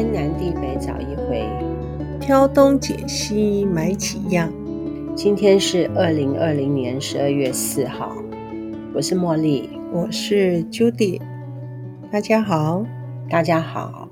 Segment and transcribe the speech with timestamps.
[0.00, 1.46] 天南地北找一回，
[2.18, 4.50] 挑东拣西买几样。
[5.14, 8.16] 今天是二零二零年十二月四号，
[8.94, 11.20] 我是茉莉，我是 Judy，
[12.10, 12.82] 大家好，
[13.28, 14.08] 大家好。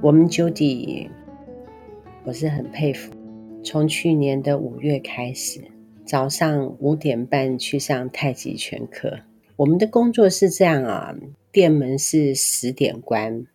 [0.00, 1.08] 我们 Judy，
[2.24, 3.12] 我是很佩服，
[3.62, 5.60] 从去年的五月开始，
[6.04, 9.20] 早上五点半去上太极拳课。
[9.54, 11.14] 我们的工作是这样啊，
[11.52, 13.46] 店门是十点关。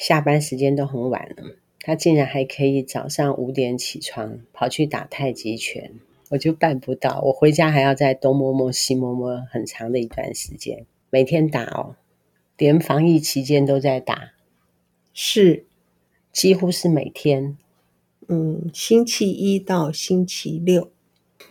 [0.00, 5.92] 下班时间都很晚了，他竟然还可以早上五点起床跑去打太极拳，
[6.30, 7.20] 我就办不到。
[7.26, 11.96] 我回家还要再东摸摸西摸摸很长的一段时间，每天打哦，
[12.56, 14.32] 连防疫期间都在打，
[15.12, 15.66] 是
[16.32, 17.58] 几乎是每天。
[18.26, 20.90] 嗯，星期一到星期六，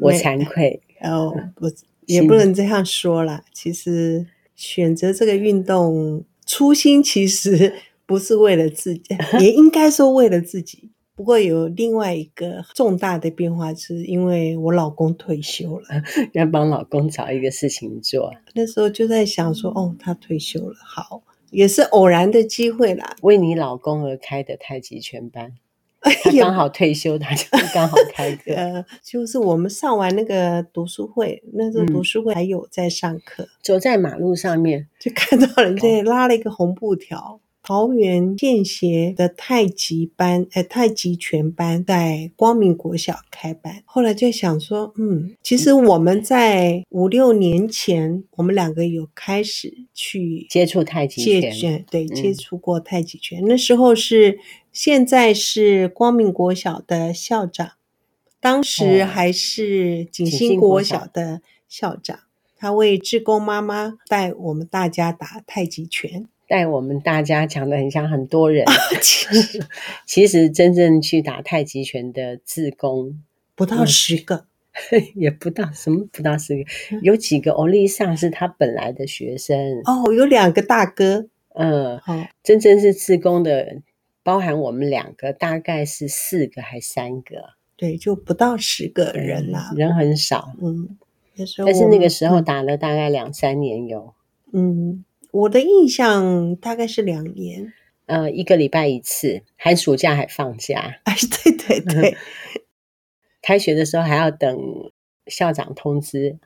[0.00, 1.70] 我惭愧哦，不
[2.06, 4.26] 也不能这样说啦，其实。
[4.60, 7.72] 选择这个运动，初心其实
[8.04, 9.02] 不是为了自己，
[9.40, 10.90] 也应该说为了自己。
[11.16, 15.86] 不过有另外一个重大的变化，是因为我老公退休了，
[16.34, 18.30] 要帮老公找一个事情做。
[18.54, 23.16] 那时候就在想说，哦，他退休了，好，也是偶然的机会啦。
[23.22, 25.54] 为你老公而开的太极拳班。
[26.24, 28.52] 他刚好退休，他就 刚好开课。
[28.54, 37.40] 呃，就是我们上完那个读书会，那时候读书会还有在上课，嗯、走在马路上面就看到人家拉了一个红布条。
[37.62, 43.82] 桃园建协的太极班，呃，太极拳班在光明国小开班。
[43.84, 53.44] 后来就想说，嗯，其实我们在五六年前，我们两个有开始去接触太极拳，对，接触过太极拳。
[53.44, 54.38] 嗯、那时候是
[54.72, 57.72] 现在是光明国小的校长，
[58.40, 62.20] 当时还是景星国小的校长，哦、
[62.56, 66.26] 他为志工妈妈带我们大家打太极拳。
[66.48, 68.66] 带我们大家讲的很像很多人，
[69.00, 69.66] 其实。
[70.04, 73.22] 其实真正去打太极拳的志工
[73.54, 74.46] 不到十个，
[74.90, 76.64] 嗯，也不到什么不到十个，
[77.02, 83.80] 有几个欧丽上是他本来的学生哦，有两个大哥，嗯，哦，真正是志工的，
[84.30, 90.96] 包含我们两个，大概是四个还三个，对，就不到十个人啦，人很少，嗯，
[91.66, 94.14] 但是那个时候打了大概两三年有，
[94.52, 95.04] 嗯。
[95.32, 97.72] 我的印象大概是两年，
[98.06, 101.00] 呃，一个礼拜一次，寒暑假还放假。
[101.04, 102.16] 哎，对对 对，
[103.42, 104.56] 开学的时候还要等
[105.26, 106.38] 校长通知。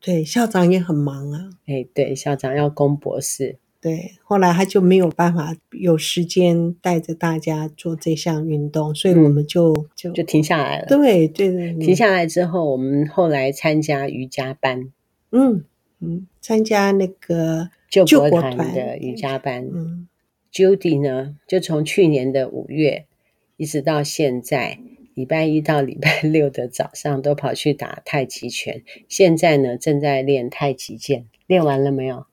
[0.00, 1.50] 对，校长也很忙啊。
[1.66, 3.58] 哎，对，校长要攻博士。
[3.86, 10.86] 对，后来他就没有办法有时间带着大家做这项运动，所以我们就、嗯、就就停下来了。
[10.86, 14.92] 对对对，停下来之后，我们后来参加瑜伽班。
[15.30, 15.64] 嗯
[16.00, 17.70] 嗯，参加那个。
[17.88, 20.08] 救国团的瑜伽班，嗯
[20.52, 23.06] ，Judy 呢，就从去年的五月
[23.56, 24.80] 一直到现在，
[25.14, 28.82] 礼拜一到礼拜六的早上都跑去打太极拳。
[29.08, 32.26] 现在呢，正在练太极剑，练完了没有？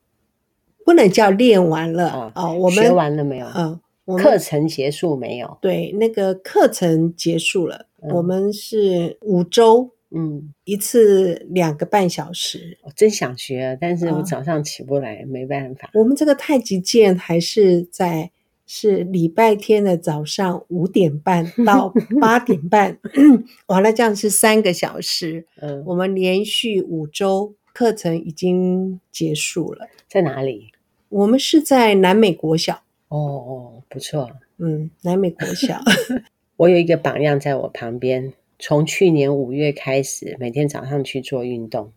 [0.86, 2.32] 不能叫练完了啊！
[2.36, 3.48] 哦，我们学完了没有？
[3.56, 3.80] 嗯，
[4.18, 5.58] 课程结束没有？
[5.62, 7.88] 对，那个课程结束了。
[8.02, 9.92] 嗯，我们是五周。
[10.16, 15.90] 嗯，一次两个半小时，我真想学，但是我早上起不来，哦、没办法。
[15.96, 18.30] 我们这个太极剑还是在
[18.68, 21.92] 是礼拜天的早上五点半 到
[22.22, 23.00] 八点半，
[23.66, 25.48] 完了这样是三个小时。
[25.60, 29.88] 嗯，我们连续五周课程已经结束了。
[30.08, 30.72] 在哪里？
[31.10, 32.84] 我们是在南美国小。
[33.10, 34.32] 哦哦，不错。
[34.58, 35.82] 嗯，南美国小，
[36.56, 38.34] 我有一个榜样在我旁边。
[38.60, 41.92] 从去年五月开始，每天早上去做运动，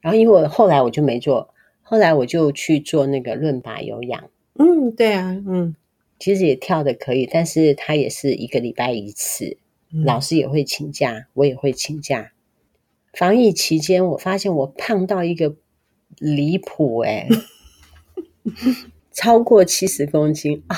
[0.00, 1.52] 然后因为我后来我就没做，
[1.82, 4.30] 后来我就去做那个论把有氧。
[4.52, 5.74] 嗯，对啊，嗯，
[6.20, 9.56] 其实也跳的可以，但是他也是一个礼拜一次，
[9.92, 12.32] 嗯、老师也会请假，我也会请假。
[13.16, 15.56] 防疫期间，我发现我胖到一个
[16.18, 17.28] 离谱，哎，
[19.12, 20.76] 超过七十公斤啊，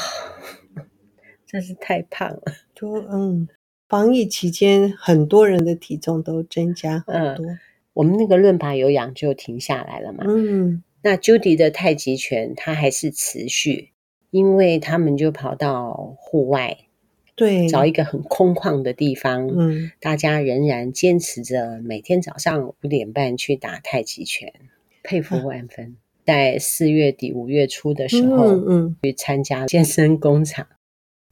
[1.46, 2.42] 真是太胖了，
[2.74, 3.48] 就嗯。
[3.88, 7.46] 防疫期间，很多人的体重都增加很多。
[7.46, 7.58] 嗯，
[7.92, 10.24] 我们那个伦巴有氧就停下来了嘛。
[10.26, 13.92] 嗯，那 Judy 的太极拳它还是持续，
[14.32, 16.76] 因为他们就跑到户外，
[17.36, 19.46] 对，找一个很空旷的地方。
[19.46, 24.52] 嗯，大家仍然坚持着每天早上五点半去打太极拳，
[25.02, 25.96] 佩服万分。
[25.98, 30.66] 啊，在四月底五月初的时候，嗯，嗯，去参加健身工厂。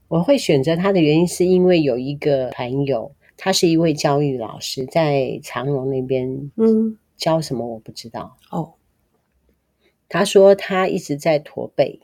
[0.06, 8.36] 我会选择他的原因，是因为有一个朋友，他是一位教育老师，在长荣那边，嗯，教什么我不知道。
[8.50, 8.74] 哦，
[10.08, 12.00] 他说他一直在驼背，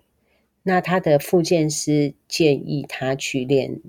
[0.62, 3.81] 那他的复健师建议他去练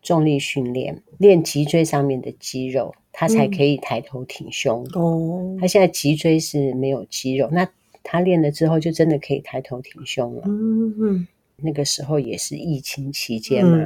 [0.00, 4.86] 重力训练，练脊椎上面的肌肉，他才可以抬头挺胸。
[4.94, 7.68] 嗯、哦，他现在脊椎是没有肌肉，那
[8.02, 10.42] 他练了之后就真的可以抬头挺胸了。
[10.46, 13.78] 嗯嗯，那个时候也是疫情期间嘛，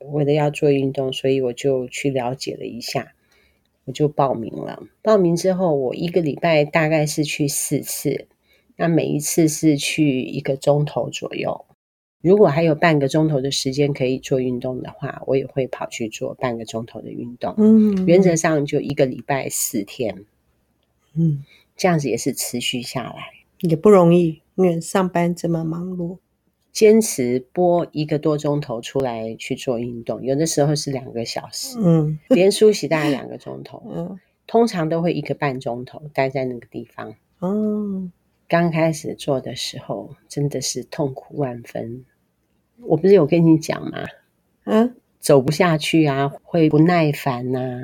[0.00, 3.14] 嗯、为了要做运动，所以我就去了解了一下，
[3.84, 4.82] 我就报名了。
[5.02, 8.28] 报名之后，我一个礼拜大概是去四次。
[8.76, 11.64] 那每一次是去一个钟头左右，
[12.20, 17.54] 如果还有半个钟头的时间可以做运动的话，我也会跑去做半个钟头的运动。
[17.58, 20.24] 嗯，原则上就一个礼拜四天，
[21.14, 21.44] 嗯，
[21.76, 23.30] 这样子也是持续下来，
[23.60, 26.18] 也不容易，因为上班这么忙碌，
[26.72, 38.10] 坚持播一个多钟头出来去做运动，有的时候是两个小时，嗯，连梳洗大概两个钟头， 嗯，通常都会一个半钟头待在那个地方，哦。
[38.54, 42.04] 刚开始做的时候，真的是痛苦万分。
[42.82, 44.04] 我不是有跟你讲吗？
[44.62, 47.82] 啊，走不下去啊，会不耐烦呐、啊。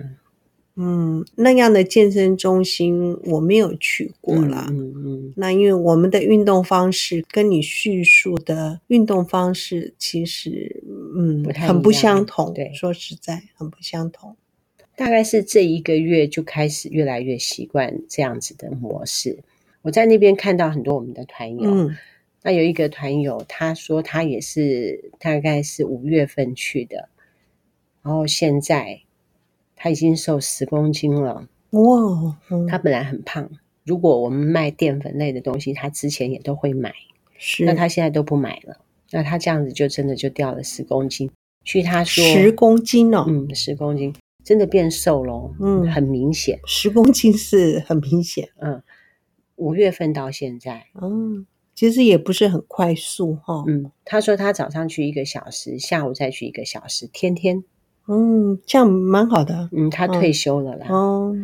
[0.76, 4.68] 嗯，那样的健身中心我没有去过啦。
[4.70, 4.94] 嗯嗯。
[5.06, 10.84] 嗯，那因为我们的运动方式跟你叙述的运动方式其实，
[11.16, 12.54] 嗯，很不相同。
[12.54, 14.36] 对，说实在，很不相同。
[14.94, 19.40] 大概是这一个月就开始越来越习惯这样子的模式。
[19.82, 21.96] 我在那边看到很多我们的团友，嗯，
[22.42, 27.08] 那有一个团友，他说他也是大概是五月份去的，
[28.02, 29.00] 然后现在
[29.76, 33.48] 他已经瘦十公斤了，哇，嗯，他本来很胖，
[33.84, 36.92] 如果我们卖淀粉类的东西，他之前也都会买，
[37.38, 38.76] 是，那他现在都不买了，
[39.10, 41.30] 那他这样子就真的就掉了十公斤，
[41.64, 48.82] 据他说十公斤哦，嗯，十公斤真的变瘦了，嗯，很明显，十公斤是很明显，嗯。
[49.60, 53.62] 五月份到现在，嗯，其实也不是很快速哈。
[53.68, 57.62] 嗯，他说他早上去一个小时，下午再去一个小时，天天。
[58.08, 59.68] 嗯，这样蛮好的。
[59.72, 60.86] 嗯，他退休了啦。
[60.88, 61.36] 哦，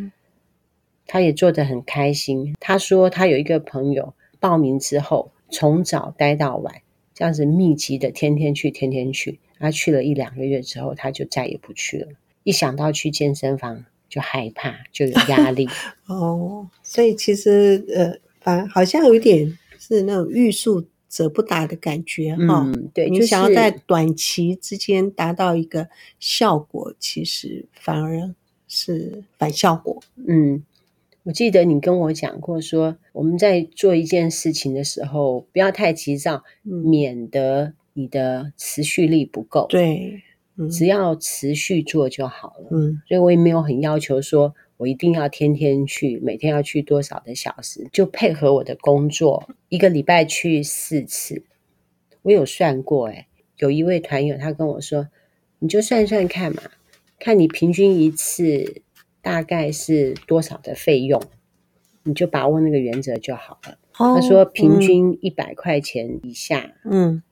[1.06, 2.54] 他也做得很开心。
[2.58, 6.74] 他说他有一个朋友报名之后，从早待到晚，
[7.14, 9.38] 这样子密集的天天去，天天去。
[9.58, 12.08] 他去了一两个月之后，他就再也不去了。
[12.42, 13.84] 一想到去健身房，
[14.16, 15.68] 就害怕，就有压力
[16.08, 22.62] 哦，所以其实呃，反好像有一点是那种欲速则不达的感觉哈。
[22.64, 25.86] 嗯，对，你想要在短期之间达到一个
[26.18, 28.34] 效果，其实反而
[28.66, 30.02] 是反效果。
[30.26, 30.64] 嗯，
[31.24, 39.66] 我记得你跟我讲过说，说我们在做一件事情的时候，不要太急躁，嗯，免得你的持续力不够。
[39.68, 40.22] 对。
[40.70, 42.68] 只要持续做就好了。
[42.70, 51.44] 嗯，所以我也没有很要求说，我一定要天天去，每天要去多少的小时，就配合我的工作，一个礼拜去四次。
[52.22, 53.26] 我有算过，诶，
[53.58, 55.08] 有一位团友他跟我说，
[55.58, 56.62] 你就算算看嘛，
[57.18, 58.82] 看你平均一次
[59.20, 61.22] 大概是多少的费用，
[62.02, 63.78] 你就把握那个原则就好了。
[63.98, 67.22] 哦，他说平均一百块钱以下，嗯。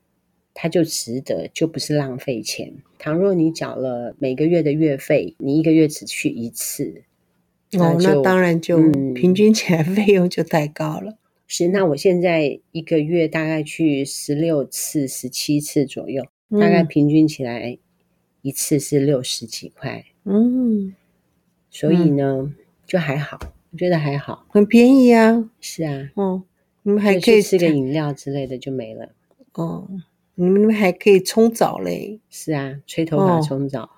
[0.57, 2.73] 它就值得，就不是浪费钱。
[2.97, 7.03] 倘若你缴了每个月的月费，你一个月只去一次，
[7.73, 8.79] 哦，那当然就
[9.13, 11.11] 平均起来 费用就太高了。
[11.11, 17.77] 嗯、是，那我现在一个月大概去十六次、十七次左右，嗯、大概平均起来
[18.41, 20.05] 一次是六十几块。
[20.23, 20.95] 嗯，
[21.69, 22.55] 所以呢，嗯、
[22.87, 23.37] 就还好，
[23.71, 25.51] 我觉得还好，很便宜啊。
[25.59, 26.43] 是啊，哦，
[26.83, 29.09] 你们还可以吃个饮料之类的就没了。
[29.55, 29.89] 哦。
[30.35, 32.19] 你们还可以冲澡嘞？
[32.29, 33.89] 是啊，吹头发、冲澡，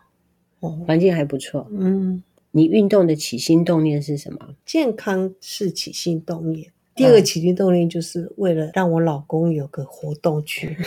[0.60, 1.68] 哦，环境还不错。
[1.72, 4.56] 嗯，你运动的起心动念是什么？
[4.66, 10.78] 健康是起心动念，第二个起心动念就是为了让我老公有个活动去。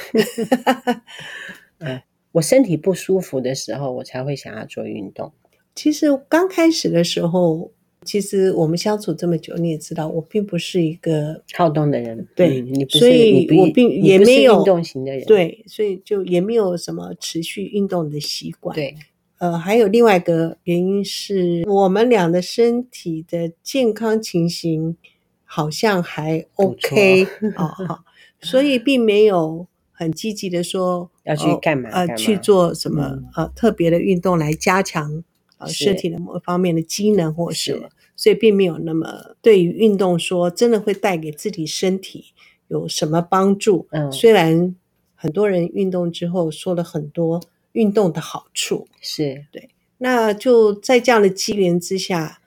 [1.78, 2.00] 嗯，
[2.33, 5.33] 我身体不舒服的时候，我才会想要做运动。
[5.75, 7.73] 其实刚开始的时候。
[8.07, 12.26] 其实我们相处这么久，你也知道，我并不是一个好动的人。
[12.35, 15.25] 对，嗯、你不是，所以我并也没有运动型的人。
[15.26, 18.75] 对，所以就也没有什么持续运动的习惯。
[18.75, 18.95] 对，
[19.38, 24.97] 呃，还有另外一个原因是我们俩的身体的健康情形
[25.45, 28.04] 好像还 OK 啊， 好，
[28.40, 35.23] 所以并没有很积极的说要去干嘛，呃，去做什么、嗯、呃特别的运动来加强。
[35.61, 42.33] 呃，身体的某方面的机能或什么，所以并没有那么对于运动说真的会带给自己身体
[42.69, 43.87] 有什么帮助。
[43.90, 44.75] 嗯，虽然
[45.14, 47.40] 很多人运动之后说了很多
[47.73, 49.69] 运动的好处，是对。
[49.99, 52.40] 那就在这样的机缘之下，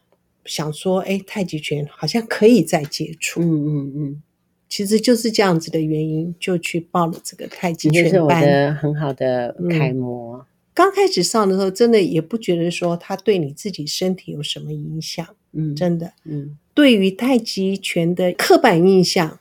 [0.44, 3.42] 想说，哎，太极拳好像可以再接触。
[3.42, 4.24] 嗯嗯嗯，
[4.68, 8.12] 其实就是这样子的原因，就去报了这个太极拳班。
[8.12, 10.38] 这是我的很好的楷模。
[10.38, 10.46] 嗯。
[10.74, 15.26] 刚开始上的时候，真的也不觉得说它对你自己身体有什么影响。
[15.52, 16.14] 嗯，真的。
[16.26, 19.40] 嗯，对于太极拳的刻板印象，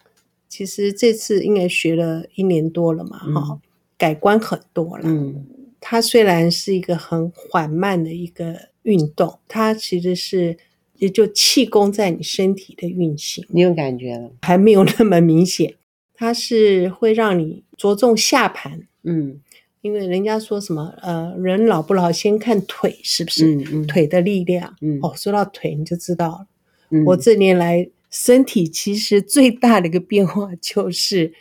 [0.49, 3.61] 其实这次应该学了一年多了嘛，哈、嗯，
[3.97, 5.05] 改观很多了。
[5.07, 5.47] 嗯，
[5.81, 10.59] 它虽然是一个很缓慢的一个运动，它其实是
[10.99, 13.43] 也就气功在你身体的运行。
[13.49, 14.31] 你有感觉了？
[14.43, 15.75] 还没有那么明显。
[16.15, 18.87] 它是会让你着重下盘。
[19.05, 19.41] 嗯。
[19.83, 23.55] 因为人家说什么，呃，人老不老先看腿，是不是？
[23.55, 23.87] 嗯嗯。
[23.87, 24.75] 腿的力量。
[24.81, 24.99] 嗯。
[25.03, 26.47] 哦，说到腿你就知道了。
[26.91, 27.05] 嗯。
[27.05, 31.33] 我这年来身体其实最大的一个变化就是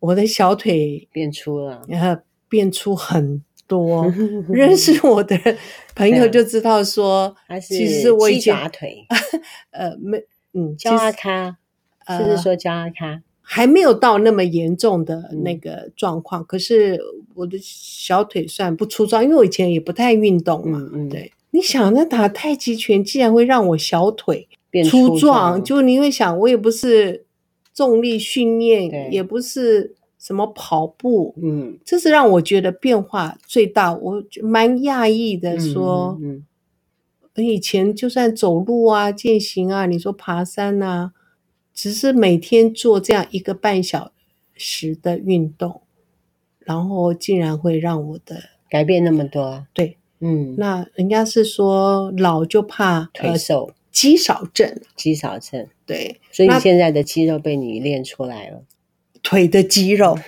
[0.00, 4.06] 我的小腿变粗了，然后变粗很多。
[4.48, 5.38] 认识我的
[5.94, 9.06] 朋友就知道说，其实我以前腿。
[9.70, 11.56] 呃，没，嗯，焦阿卡，
[12.08, 13.22] 是不是说焦阿卡？
[13.52, 17.00] 还没有到那么严重的那个状况，嗯、可是
[17.34, 20.78] 我的小腿算不粗壮，因为我以前也不太运动嘛。
[20.78, 21.32] 嗯嗯，对。
[21.50, 27.24] 你想，那打太极拳竟然会让我小腿变粗壮，就你会想，我也不是
[27.74, 35.72] 重力训练，也不是什么跑步，嗯，这是让我觉得变化最大，我蛮讶异的说。
[35.72, 36.44] 说、嗯
[37.34, 41.10] 嗯，以前就算走路啊、健行啊，你说爬山啊。
[41.74, 44.12] 只是每天做这样一个半小
[44.54, 45.82] 时的运动，
[46.58, 49.66] 然后竟然会让我的改变那么多。
[49.72, 55.66] 对，嗯，那人家是说老就怕腿瘦，肌少症，肌少症。
[55.86, 58.62] 对，所以你现在的肌肉被你练出来了，
[59.22, 60.18] 腿的肌肉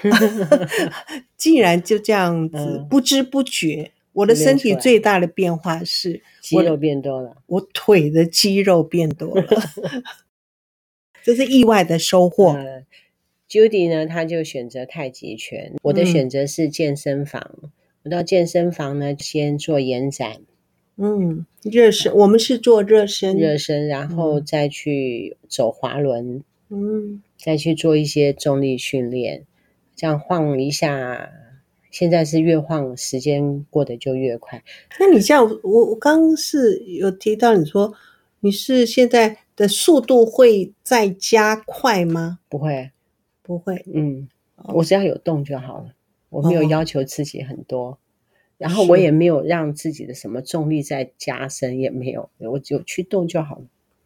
[1.37, 9.46] 竟然就这样子不知不觉，我的身体最大的变化是肌肉变多了，我腿的肌肉变多了。
[11.25, 12.52] 这是意外的收获。
[12.52, 12.85] 呃、
[13.49, 15.73] Judy 呢，他就选择太极拳。
[15.83, 17.59] 我的选择是健身房。
[17.62, 17.71] 嗯、
[18.05, 20.41] 我到健身房呢，先做延展。
[20.97, 22.14] 嗯，热身。
[22.14, 26.43] 我们是做热身，热身，然后再去走滑轮。
[26.71, 29.45] 嗯，再去做一些重力训练。
[29.95, 31.31] 这样晃一下，
[31.91, 34.64] 现在是越晃时间过得就越快。
[34.99, 37.95] 那你像我，我刚刚是有提到你说
[38.41, 39.38] 你是现在。
[39.62, 42.40] 的速度会再加快吗？
[42.49, 42.90] 不会，
[43.45, 43.85] 不会。
[43.95, 44.28] 嗯，
[44.75, 45.95] 我只要有动就好了，
[46.31, 47.99] 我没有要求自己很多，哦、
[48.59, 53.62] 然后我也没有让自己的什么重力再加深，也没有，我就去动就好了。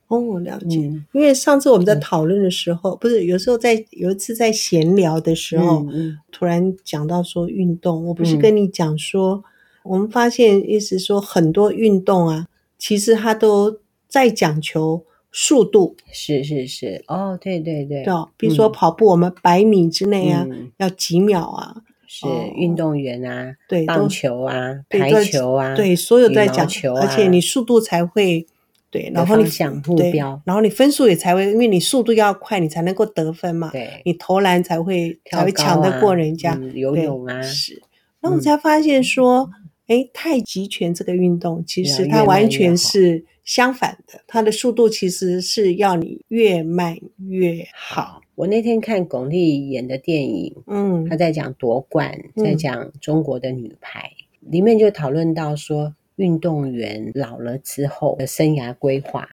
[0.09, 0.77] 哦，我了解。
[0.81, 5.87] 嗯、因为上次我们在讨论的时候，嗯、不是有时候在有一次在闲聊的时候，
[6.31, 9.43] 突然讲到说运动，我不是跟你讲说，嗯、
[9.85, 12.47] 我们发现意思说很多运动啊，
[12.77, 15.03] 其实它都在讲求。
[15.33, 15.97] 速度。
[16.13, 17.05] 是是是。
[17.09, 20.47] 哦，对对对，对，比如说跑步，我们百米之内啊，
[20.79, 21.77] 要几秒啊？
[22.09, 24.55] 是运动员啊，对，棒球啊，
[24.89, 28.47] 排球啊，对，所有都在讲球，而且你速度才会
[28.93, 33.71] 对，然后你想目标，然后你分数也才会，因为你速度要快，你才能够得分嘛。
[33.73, 36.59] 对，你投篮才会才会抢得过人家。
[36.75, 37.83] 游泳啊，是。
[38.21, 39.51] 然后我才发现说，
[39.87, 43.25] 哎，太极拳这个运动其实它完全是。
[43.47, 48.21] 相反的，它的速度其实是要你越慢越好。
[48.35, 54.11] 我那天看巩俐演的电影，嗯，她在讲夺冠，在讲中国的女排，
[54.43, 59.29] 嗯、里面就讨论到说，运动员老了之后的生涯规划。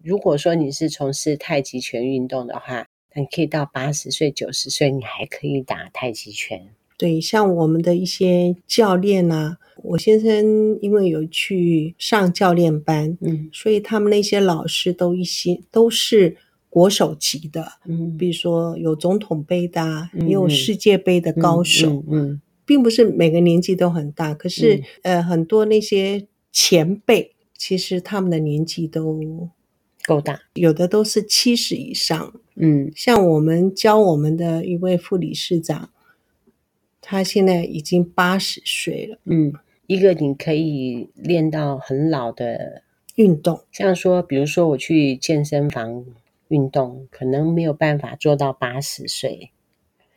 [0.00, 2.86] 如果说你是从事太极拳运动的话，
[3.16, 6.68] 那你可以到八十岁、九十岁，你还可以打太极拳。
[6.96, 16.36] 对，像我们的一些教练啊，我先生因为有去上教练班，嗯，所以他们那些老师都一些都是
[16.68, 29.20] 国手级的，嗯，比如说有总统杯的，啊，也有世界杯的高手，嗯，嗯，嗯，并不是每个年纪都很大，可是，嗯、呃，很多那些前辈，其实他们的年纪都
[30.06, 35.90] 够大，有的都是七十以上，嗯，像我们教我们的一位副理事长。
[37.08, 39.18] 他现在已经八十岁了。
[39.26, 39.52] 嗯，
[39.86, 42.82] 一个你可以练到很老的
[43.14, 46.04] 运动，像说，比如说我去健身房
[46.48, 49.50] 运动，可能没有办法做到八十岁。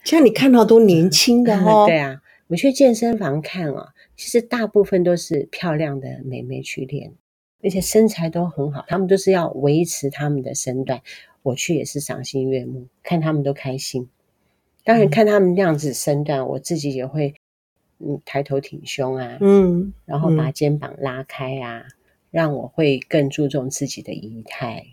[0.03, 1.85] 像你看到都年轻的哦。
[1.87, 7.13] 对啊，我去健身房看哦，其实大部分都是漂亮的美眉去练，
[7.61, 11.01] 而且身材都很好，他们都是要维持他们的身段。
[11.41, 14.09] 我去也是赏心悦目，看他们都开心。
[14.83, 17.33] 当然，看他们那样子身段，嗯、我自己也会，
[17.99, 21.91] 嗯，抬头挺胸啊，嗯，然后把肩膀拉开啊，嗯、
[22.31, 24.85] 让我会更注重自己的仪态，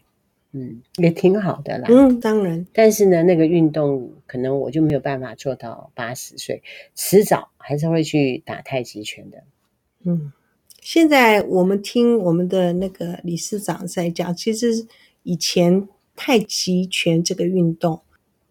[0.53, 1.87] 嗯，也挺好的啦。
[1.89, 2.67] 嗯，当然。
[2.73, 6.63] 但是呢，那个运动可能我就没有办法做到八十岁，
[6.95, 9.45] 迟早还是会去打太极拳的。
[10.05, 10.33] 嗯，
[10.81, 14.87] 现在我们听我们的那个理事长在讲，其实
[15.23, 18.01] 以前太极拳这个运动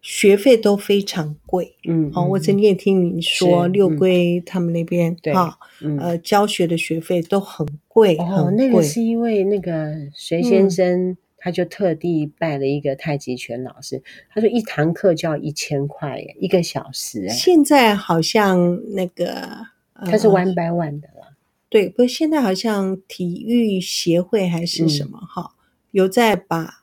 [0.08, 1.74] 学费都非常贵。
[1.88, 8.16] 嗯，哦，我曾经也听你说六龟他们那边，哈、嗯，呃，教学的学费都很贵。
[8.18, 11.10] 哦，那个是因为那个谁先生。
[11.10, 17.28] 嗯他就特地拜了一个太极拳老师，他说一堂课就要一千块耶，一个小时。
[17.28, 19.48] 现在好像那个
[19.94, 21.36] 他是 one by one 的了，
[21.68, 25.54] 对，不是现在好像体育协会还是什么哈、嗯，
[25.92, 26.82] 有在把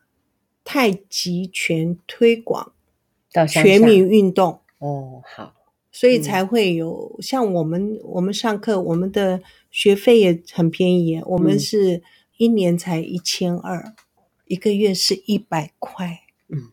[0.63, 2.71] 太极拳推广
[3.33, 4.61] 到全民运动。
[4.77, 5.53] 哦，好，
[5.91, 12.01] 所以才会有、嗯、像我们我们上课，我们的学费也很便宜，我们是
[12.37, 13.93] 一年才一千二。
[14.45, 16.69] 一个月是一百块，嗯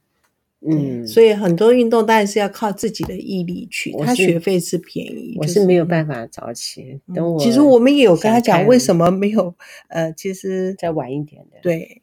[0.60, 3.92] 嗯，所以很多运动当然是要靠自己的毅力去。
[3.92, 7.00] 他学费是便宜，我是没有办法早起。
[7.14, 9.54] 等我，其实我们也有跟他讲，为什么没有？
[9.88, 11.58] 呃，其实再晚一点的。
[11.62, 12.02] 对，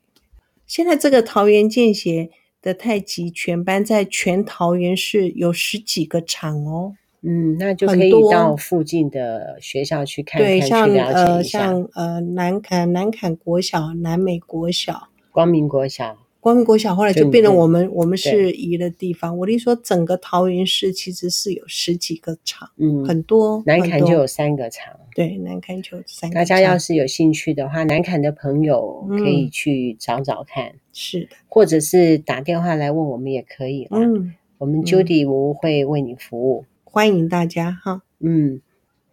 [0.66, 2.32] 现在这个桃园健协
[2.68, 6.96] 的太极拳班在全桃园市有十几个场哦。
[7.22, 15.08] 嗯，那就可以到附近的学校去看看，对，像去了解像呃南坎南坎国小、南美国小。
[15.32, 19.38] 光明国小，光明国小后来就变成我们我们是移的地方。
[19.38, 23.62] 我跟你说，整个桃园市其实是有十几个厂，嗯，很多。
[23.66, 26.36] 南坎就有三个厂，对，南坎就有三个。
[26.36, 33.86] 大家要是有兴趣的话，南坎的朋友可以去找找看，嗯、是的，或者是打电话来问我们也可以。
[33.92, 38.04] 嗯，我们 Judy 我会为你服务，嗯、欢迎大家哈。
[38.22, 38.62] 嗯。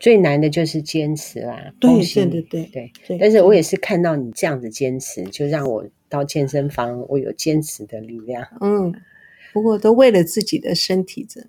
[0.00, 3.16] 最难的就是坚持啦，对对对对对，对。
[3.18, 8.46] 但是我也是看到你这样子坚持，就让我到健身房，我有坚持的力量。
[8.60, 8.94] 嗯，
[9.52, 11.48] 不过都为了自己的身体着。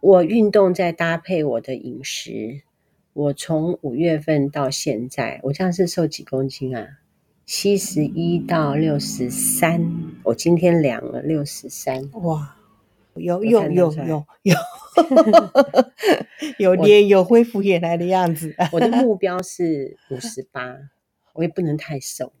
[0.00, 2.60] 我运动再搭配我的饮食，
[3.14, 6.98] 我从五月份到现在，我这样是瘦几公斤啊？
[7.46, 9.90] 七十一到六十三，
[10.24, 12.10] 我今天量了六十三。
[12.12, 12.54] 哇！
[13.14, 14.56] 有有有有有，
[16.60, 18.54] 有脸有恢复原来的样子。
[18.72, 20.76] 我的 目标是五十八，
[21.32, 22.34] 我也不能太瘦。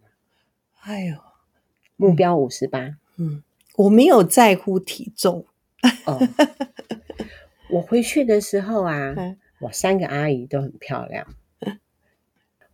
[0.82, 1.16] 哎呦，
[1.96, 2.96] 目标五十八。
[3.16, 3.42] 嗯，
[3.76, 5.44] 我没有在乎体重。
[6.06, 6.18] 哦，
[7.70, 9.14] 我回去的时候啊，
[9.60, 11.26] 我三个阿姨都很漂亮。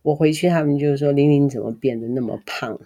[0.01, 2.79] 我回去，他们就说：“玲玲怎么变得那么胖？”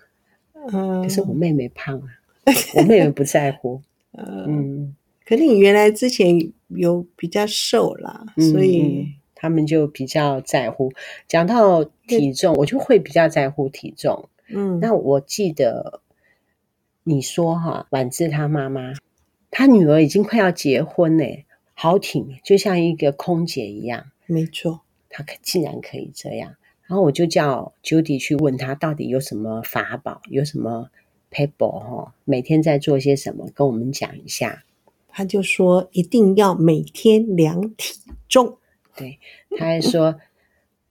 [0.72, 2.06] 嗯，可是我妹妹胖啊，
[2.78, 3.82] 我妹妹不在乎。
[4.14, 4.96] 嗯。
[5.26, 10.94] 可是你原来之前有比较瘦啦，嗯、所以他们就比较在乎。
[11.28, 14.30] 讲到体重，我就会比较在乎体重。
[14.50, 16.02] 嗯，那我记得
[17.10, 18.92] 你说哈，婉芝她妈妈，
[19.50, 24.12] 她女儿已经快要结婚嘞，好挺，就像一个空姐一样。
[24.26, 26.56] 没错，她竟然可以这样。
[26.86, 30.90] 然后我就叫 Judy 去问她，到底有什么法宝，有什么
[31.32, 34.64] paper 哈，每天在做些什么，跟我们讲一下。
[35.10, 38.58] 他就说一定要每天量体重，
[38.96, 39.18] 对，
[39.58, 40.20] 他还说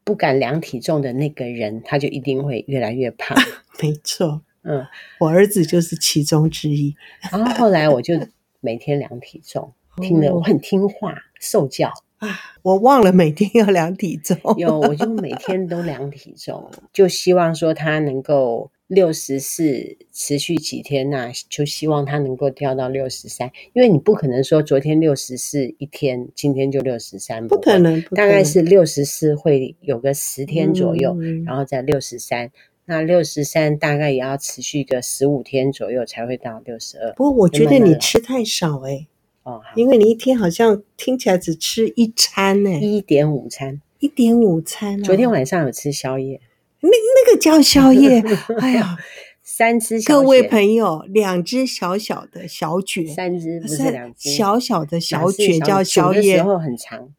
[0.03, 3.39] 不敢量体重的那个人，他就一定会越来越胖。
[3.81, 4.87] 没错，嗯，
[5.21, 6.95] 我儿子就是其中之一。
[7.31, 8.15] 然后后来我就
[8.61, 12.29] 每天量体重，听了我很听话，受教啊。
[12.63, 18.71] 我忘了每天要量体重，有我就每天都量体重，就希望说他能够。
[18.89, 32.53] 六十四持续几天那、啊、就希望他能够跳到六十三，因为你不可能说昨天六十四一天，今天就六十三，不可能，大概是六十四会有个十天左右，嗯、然后在六十三，
[32.87, 37.13] 那六十三大概也要持续个十五天左右才会到六十二。
[37.15, 39.09] 不过我觉得你吃太少哎、欸，
[39.43, 46.41] 哦，因为你一天好像听起来只吃一餐呢、欸，一点午餐，一点午餐、啊，昨天晚上有吃宵夜。
[46.81, 48.23] 那那个叫宵夜，
[48.61, 48.97] 哎呀，
[49.43, 57.09] 三只各位朋友，两只小小的小卷，三只不是两只，小小的小卷叫宵夜，时候很长。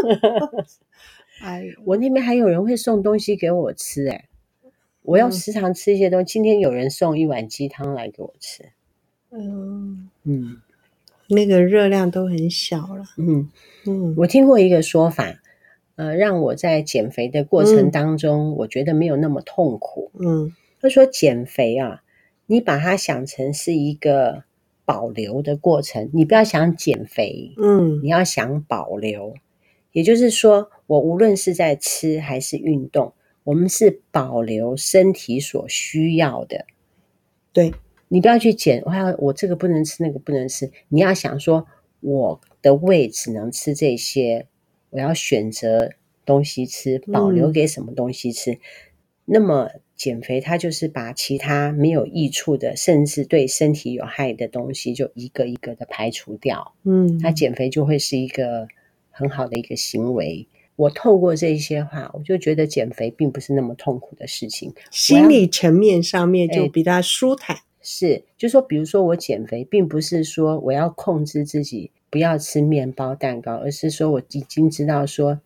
[1.42, 4.26] 哎，我那边还有人会送东西给我吃，哎，
[5.02, 6.24] 我要时常吃一些东西。
[6.24, 8.70] 今天有人送一碗鸡汤来给我吃，
[9.30, 10.60] 嗯嗯，
[11.28, 13.50] 那个热量都很小了，嗯
[13.86, 15.40] 嗯，我听过一个说法。
[15.96, 20.10] 呃，让我在减肥的过程当中，嗯，我觉得没有那么痛苦。
[20.18, 22.02] 嗯，他说减肥啊，
[22.46, 24.44] 你把它想成是一个
[24.86, 29.34] 保留的过程，你不要想减肥，嗯，你要想保留。
[29.92, 33.12] 也就是说，我无论是在吃还是运动，
[33.50, 36.66] 我们是保留身体所需要的。
[37.52, 37.74] 对，
[38.06, 40.70] 你不要去减，我要我这个不能吃，那个不能吃。
[40.88, 41.66] 你要想说，
[41.98, 44.46] 我的胃只能吃这些，
[44.90, 45.90] 我要选择
[46.24, 48.52] 东西吃，保留给什么东西吃。
[48.52, 48.60] 嗯、
[49.24, 56.76] 那么减肥，它就是把其他没有益处的，甚至对身体有害的东西，就一个一个的排除掉。
[56.84, 58.68] 嗯，它减肥就会是一个
[59.10, 60.46] 很好的一个行为。
[60.80, 67.54] 我透过这些话，我就觉得减肥并不是那么痛苦的事情，心理层面上面就比较舒坦。
[67.54, 75.38] 欸、是，就说比如说我减肥，并不是说我要控制自己不要吃面包、蛋糕，而是说我已经知道说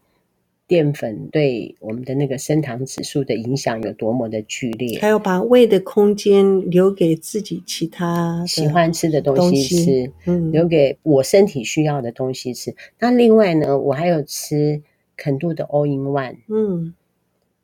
[0.68, 12.72] 淀粉对我们的那个升糖指数的影响有多么的剧烈，还有把胃的空间留给自己其他喜欢吃的东西吃，嗯，留给我身体需要的东西吃。
[13.00, 14.80] 那另外呢，我还有吃。
[15.16, 16.94] 肯度的 All in One，嗯，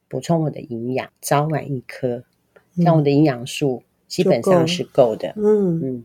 [0.08, 2.24] 补充我的营养，早晚一颗，
[2.76, 5.80] 像我的营养素基本上是够的，嗯。
[5.82, 6.04] 嗯。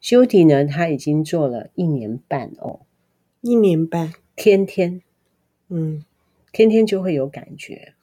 [0.00, 2.80] 修迪呢，他已经做了一年半哦，
[3.40, 5.00] 一年半，天天，
[5.68, 6.04] 嗯，
[6.52, 7.94] 天天就会有感觉，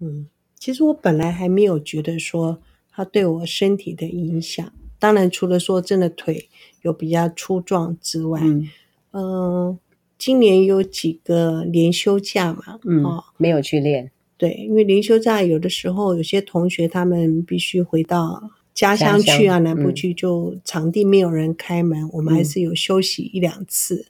[0.00, 0.28] 嗯。
[0.56, 6.48] 其实我本来还没有觉得说他对我身体的影响，当然除了说真的腿
[6.82, 8.68] 有比较粗壮之外，嗯。
[9.12, 9.78] 呃
[10.20, 12.78] 今年有几个连休假嘛？
[12.84, 14.10] 嗯，哦，没有去练。
[14.36, 24.08] 对，因为连休假有的时候有些同学他们必须回到家乡去啊，南部去，就场地没有人开门，嗯，我们还是有休息一两次。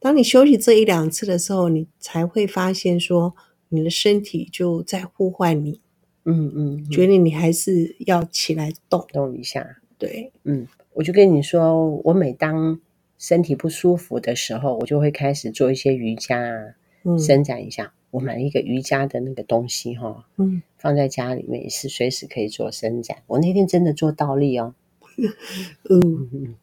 [0.00, 3.36] 当你休息这一两次的时候，你才会发现说
[3.68, 5.80] 你的身体就在呼唤你。
[6.24, 9.64] 嗯嗯，嗯，觉得你还是要起来动动一下。
[9.96, 12.80] 对，嗯，我就跟你说，我每当
[13.22, 17.94] 身体不舒服的时候，我就会开始做一些瑜伽，嗯，伸展一下。
[18.10, 23.18] 我买了一个瑜伽的那个东西，哈，嗯，放在家里面也是随时可以做伸展。
[23.28, 24.74] 我那天真的做倒立哦，
[25.88, 26.54] 嗯嗯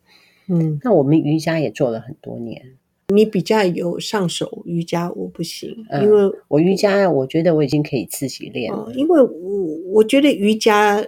[0.47, 0.79] 嗯。
[0.83, 2.61] 那我们瑜伽也做了很多年。
[3.07, 8.91] 你比较有上手瑜伽，我不行，因为、嗯、我瑜伽，我觉得我已经可以自己练了。
[8.95, 11.07] 因为我我觉得瑜伽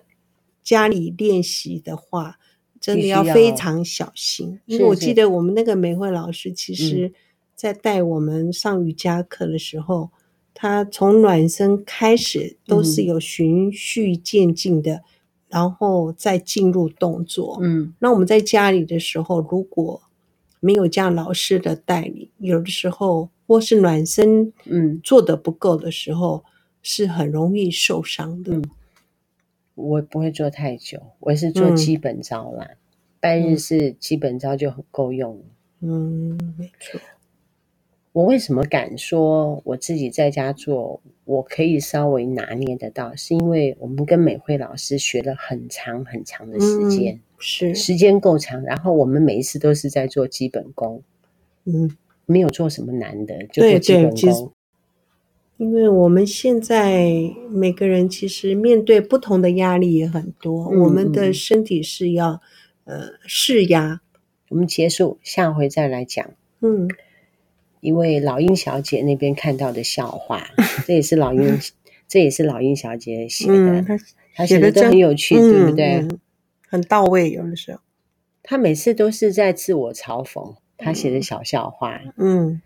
[0.64, 2.38] 家里练习的话。
[2.82, 7.14] 真的要非常小心，因为我记得我们那个美惠老师，其实，
[7.56, 10.10] 在带我们上瑜伽课的时候，嗯、
[10.56, 15.04] 他从暖身开始都是有循序渐进的，嗯、
[15.50, 17.60] 然后再进入动作。
[17.62, 20.02] 嗯，那我们在家里的时候，如果
[20.60, 26.44] 没有这样老师的带领，有的时候或是暖身，嗯，做的不够的时候，
[26.82, 28.54] 是很容易受伤的。
[28.56, 28.64] 嗯
[29.82, 32.70] 我不会做太久，我是做基本招啦。
[33.20, 35.42] 拜、嗯、日是基本招就很够用。
[35.82, 37.00] 嗯，没错。
[38.14, 43.16] 我为什么敢说我自己在家做，我可以稍微拿捏得到？
[43.16, 48.62] 是因为我们跟美惠老师学了很长很长的时间，嗯、是时间够长。
[48.64, 51.02] 然后我们每一次都是在做基本功，
[51.64, 51.90] 嗯，
[52.26, 54.52] 没有做什么难的，就做基本功。
[55.62, 62.42] 因为我们现在每个人其实面对不同的压力也很多，嗯、我们的身体是要
[62.86, 64.02] 呃释压。
[64.50, 66.32] 我们结束，下回再来讲。
[66.62, 66.90] 嗯，
[67.80, 70.48] 一位老鹰小姐那边看到的笑话，
[70.88, 71.60] 这也是老鹰，
[72.08, 74.00] 这也是老鹰小姐写的，嗯、
[74.34, 76.20] 她写的都很有趣，对不对、嗯？
[76.68, 77.80] 很到位，有的时候。
[78.42, 82.02] 她每次都是在自我嘲讽，她写的小笑话。
[82.18, 82.64] 嗯，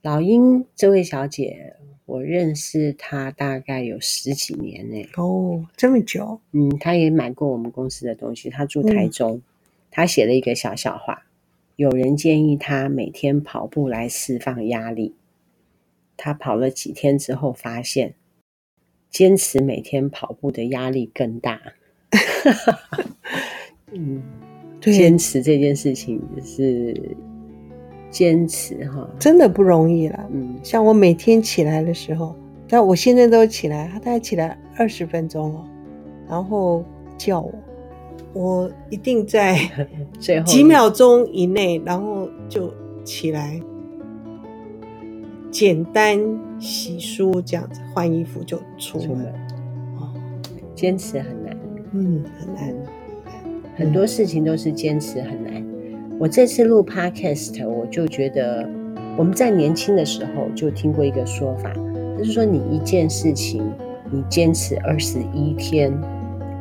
[0.00, 1.76] 老鹰这位小姐。
[2.10, 5.08] 我认识他大概有十几年呢。
[5.16, 6.40] 哦，这么久。
[6.50, 8.50] 嗯，他也买过我们公司的东西。
[8.50, 9.42] 他住台中，嗯、
[9.92, 11.26] 他写了一个小笑话。
[11.76, 15.14] 有人建议他每天跑步来释放压力。
[16.16, 18.14] 他跑了几天之后，发现
[19.08, 21.62] 坚持每天跑步的压力更大。
[23.94, 24.20] 嗯，
[24.80, 27.16] 对，坚持这件事情是。
[28.10, 30.26] 坚持哈，真的不容易了。
[30.32, 32.34] 嗯，像我每天起来的时候，
[32.68, 35.64] 但我现在都起来，他大概起来二十分钟了，
[36.28, 36.84] 然后
[37.16, 37.52] 叫我，
[38.32, 39.58] 我一定在
[40.18, 42.72] 最后几秒钟以内，然后就
[43.04, 43.60] 起来，
[45.50, 46.18] 简单
[46.58, 49.06] 洗漱这样子，换衣服就出门。
[49.08, 49.26] 出门
[49.98, 50.12] 哦，
[50.74, 51.56] 坚持很难，
[51.92, 52.74] 嗯，很难，
[53.76, 55.69] 很多事情都是坚持很难。
[56.20, 58.68] 我这次录 Podcast，我就觉得
[59.16, 61.72] 我们在年轻的时候就听过一个说法，
[62.18, 63.72] 就是说你一件事情
[64.10, 65.90] 你坚持二十一天，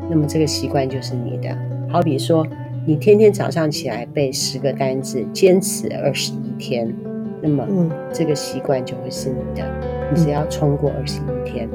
[0.10, 1.50] 那么这个习惯就是你的。
[1.90, 2.48] 好比说，
[2.86, 6.96] 你天天早上起来背十个单字，坚持二十一天，
[7.42, 7.68] 那么
[8.14, 9.62] 这个习惯就会是你的。
[10.10, 11.68] 你只要冲过二十一天。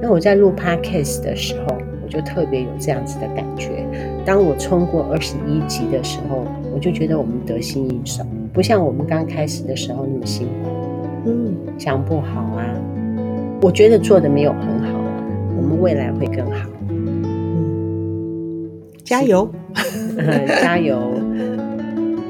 [0.00, 3.86] 那我在录 Podcast 的时候，我就特别有这样子的感觉。
[4.24, 10.68] 当我冲过二十一级的时候，我就觉得我们得心应手，不像我们刚开始的时候那么辛苦。
[11.26, 12.66] 嗯，讲不好啊，
[13.62, 15.24] 我觉得做的没有很好啊，
[15.56, 16.68] 我们未来会更好。
[16.90, 18.70] 嗯，
[19.02, 19.48] 加油，
[20.62, 21.00] 加油。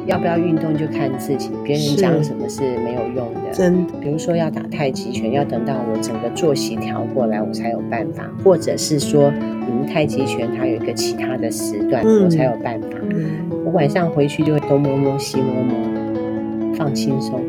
[0.07, 3.51] 要不要运动就看自己，别人讲什么是没有用的。
[3.51, 9.33] 真的，比如说要打太极拳，要等到我整个作息调过来，我才有办法；或者是说，
[9.85, 12.89] 太极拳它有一个其他的时段，嗯、我才有办法。
[13.11, 17.41] 嗯、我晚上回去就会东摸摸西摸摸，放轻松。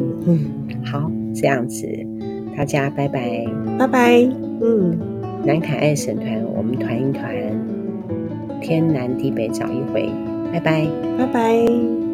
[0.84, 1.86] 好，这样子，
[2.56, 3.44] 大家拜拜，
[3.78, 4.28] 拜拜。
[4.62, 4.98] 嗯，
[5.44, 7.32] 南凯爱神团，我们团一团，
[8.60, 10.08] 天南地北找一回。
[10.52, 10.86] 拜拜，
[11.18, 12.07] 拜拜。